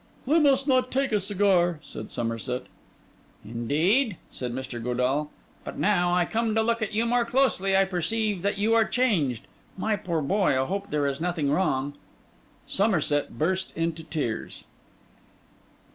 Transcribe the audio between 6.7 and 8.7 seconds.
at you more closely, I perceive that